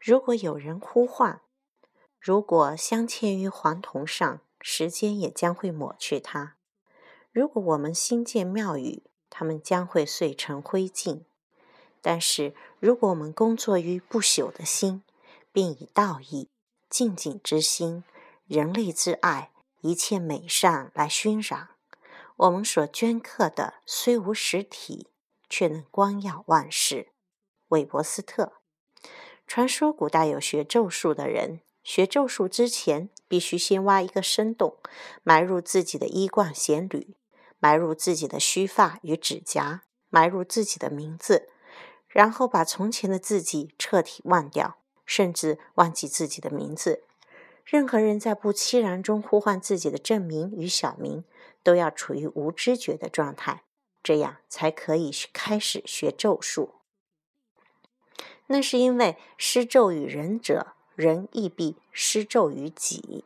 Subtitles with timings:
[0.00, 1.42] 如果有人呼唤，
[2.18, 6.54] 如果镶嵌于黄铜上，时间也将会抹去它；
[7.30, 11.24] 如果我们新建庙宇，它们将会碎成灰烬。
[12.00, 15.02] 但是，如果我们工作于不朽的心，
[15.52, 16.48] 并以道义、
[16.88, 18.02] 敬谨之心、
[18.46, 21.68] 人类之爱、一切美善来熏染，
[22.36, 25.08] 我们所镌刻的虽无实体，
[25.50, 27.12] 却能光耀万世。
[27.68, 28.59] 韦伯斯特。
[29.50, 31.58] 传说古代有学咒术的人。
[31.82, 34.76] 学咒术之前，必须先挖一个深洞，
[35.24, 37.16] 埋入自己的衣冠鞋履，
[37.58, 41.48] 埋入自己的须发与指甲，埋入自己的名字，
[42.06, 47.02] 然后把从前的自己彻底忘掉，甚至忘记自己的名字。
[47.64, 51.24] 任何人在不期然中呼唤自己的正名与小名，
[51.64, 53.64] 都要处于无知觉的状态，
[54.00, 56.76] 这样才可以开始学咒术。
[58.52, 60.74] 那是因为施咒与人者。
[60.96, 63.24] 人亦必施咒于己。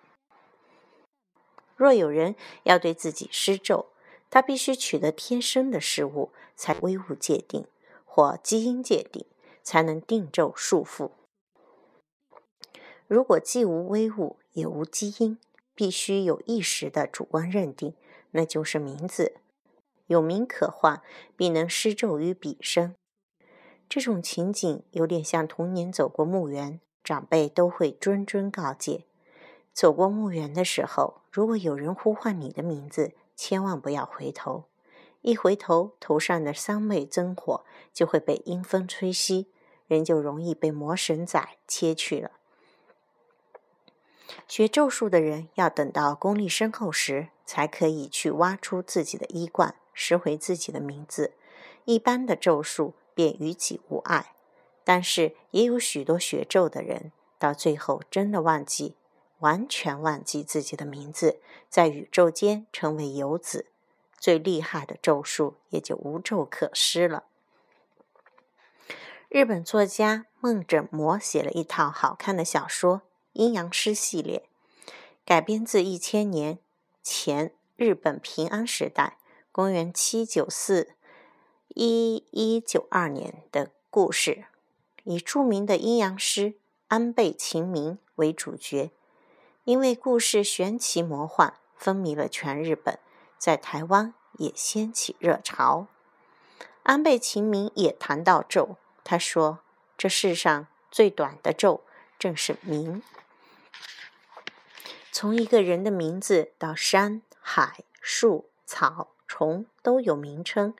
[1.74, 3.86] 若有人要对自己施咒，
[4.30, 7.66] 他必须取得天生的事物，才微物界定
[8.04, 9.26] 或基因界定，
[9.64, 11.10] 才能定咒束缚。
[13.08, 15.36] 如果既无微物，也无基因，
[15.74, 17.94] 必须有意识的主观认定，
[18.30, 19.38] 那就是名字。
[20.06, 21.02] 有名可唤，
[21.36, 22.94] 必能施咒于彼身。
[23.88, 26.80] 这种情景有点像童年走过墓园。
[27.02, 29.04] 长辈都会谆谆告诫：
[29.74, 34.64] 走过墓园的时候，如果有人呼唤你的名字，千万不要回头。
[35.20, 39.48] 一回头，头上的三昧真火就会被阴风吹熄，
[39.86, 42.30] 人就容易被魔神仔切去了。
[44.48, 51.34] 学咒术的人要等到功力深厚时，才可以去挖出自己的衣冠，拾回自己的名字。
[51.84, 54.34] 一般的咒术便与己无碍。
[54.82, 58.96] 但是也有许多学咒的人，到最后真的忘记，
[59.38, 63.66] 完全忘记自己的名字，在宇宙间成为游子，
[64.18, 67.24] 最厉害的咒术也就无咒可施了。
[69.30, 72.98] 日本作家梦枕魔写了一套好看的小说
[73.32, 74.48] 《阴阳师》系列，
[75.24, 76.58] 改编自一千年
[77.02, 79.18] 前日本平安时代
[79.50, 80.93] （公元七九四
[81.74, 84.44] 一一九二年）的故事。
[85.02, 86.54] 以著名的阴阳师
[86.86, 88.92] 安倍晴明为主角，
[89.64, 93.00] 因为故事玄奇魔幻，风靡了全日本，
[93.36, 95.88] 在台湾也掀起热潮。
[96.84, 99.58] 安倍晴明也谈到咒，他说
[99.98, 101.82] ：“这世上最短的咒，
[102.18, 103.02] 正是名。
[105.10, 110.74] 从一个人的名字到山海树草虫都有名称，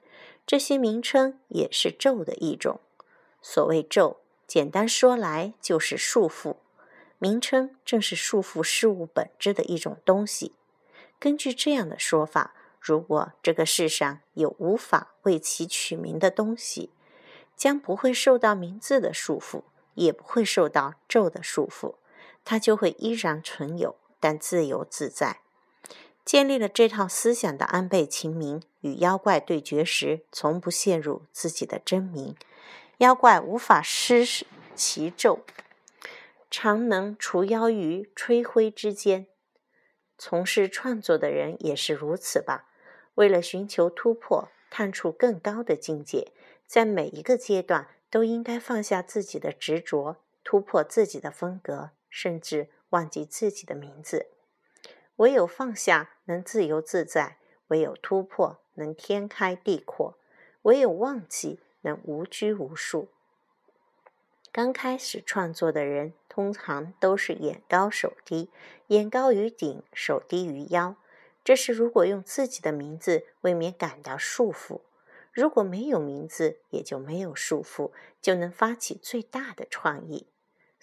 [0.47, 2.81] 这些名称也是咒的一种。”
[3.41, 6.56] 所谓咒，简单说来就是束缚。
[7.19, 10.53] 名称正是束缚事物本质的一种东西。
[11.19, 16.91] 根据这样的说法，如果这个世上有无法为其取名的东西，
[17.56, 19.62] 将不会受到名字的束缚，
[19.94, 21.94] 也不会受到咒的束缚，
[22.44, 25.41] 它就会依然存有，但自由自在。
[26.25, 32.35] 建立了这套思想的安倍晴明，与妖怪对决时，从不陷入自己的真名。
[32.99, 34.25] 妖怪无法施
[34.75, 35.45] 其咒，
[36.51, 39.27] 常能除妖于吹灰之间。
[40.17, 42.69] 从事创作的人也是如此吧？
[43.17, 46.33] 为了寻求突破，探出更高的境界，
[46.67, 54.29] 在每一个阶段都应该放下自己的执着，突破自己的风格，甚至忘记自己的名字。
[55.17, 57.37] 唯有放下，能自由自在；
[57.69, 60.17] 唯有突破，能天开地阔；
[60.63, 61.61] 唯有忘记。
[61.87, 63.09] 能无拘无束。
[64.51, 68.49] 刚开始创作的人，通常都是眼高手低，
[68.87, 70.97] 眼高于顶，手低于腰。
[71.45, 74.81] 这是如果用自己的名字，未免感到束缚；
[75.31, 77.93] 如果没有名字，也就没有束缚，
[78.23, 80.27] 就能发起最大的创意。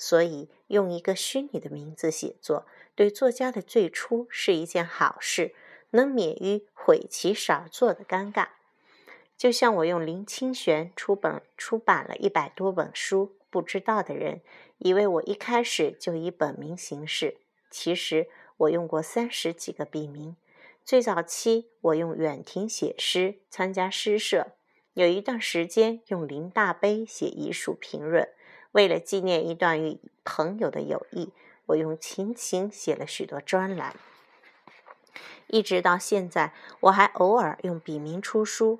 [0.03, 2.65] 所以，用一个虚拟的名字写作，
[2.95, 5.53] 对作家的最初是一件好事，
[5.91, 8.47] 能免于毁其少作的尴尬。
[9.37, 14.41] 就像我用林清玄出本出版了一百多本书，不知道的人
[14.79, 17.37] 以为我一开始就以本名行事。
[17.69, 18.27] 其实
[18.57, 20.35] 我用过三十几个笔名。
[20.83, 24.55] 最早期我用远亭写诗，参加诗社；
[24.95, 28.27] 有一段时间用林大悲写艺术评论。
[28.71, 31.31] 为了纪念一段与朋友的友谊，
[31.67, 33.95] 我用琴琴写了许多专栏。
[35.47, 38.79] 一直到现在，我还偶尔用笔名出书。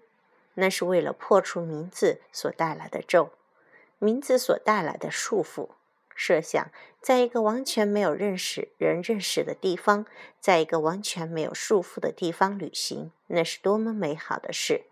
[0.56, 3.32] 那是为了破除名字所带来的咒，
[4.00, 5.70] 名字所带来的束缚。
[6.14, 6.70] 设想，
[7.02, 10.06] 在一个完全没有认识人认识的地方，
[10.42, 14.84] 在一个完全没有束缚的地方旅行，那是多么美好的事！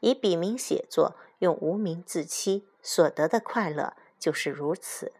[0.00, 5.12] 以笔名写作，用无名自欺，所得的快乐就是如此。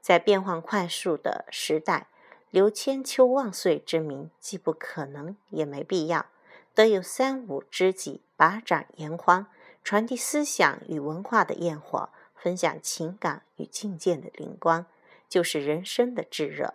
[0.00, 2.08] 在变幻快速的时代，
[2.50, 6.26] 留千秋万岁之名既不可能，也没必要。
[6.74, 9.46] 得有三五知己，把盏言欢，
[9.82, 14.86] 传递思想与文化的焰火，分享情感与境界的灵光，
[15.28, 16.74] 就是人生的炙热。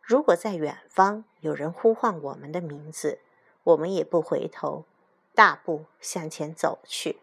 [0.00, 3.20] 如果在远方有人呼唤我们的名字，
[3.62, 4.84] 我们也不回头，
[5.34, 7.21] 大步向前走去。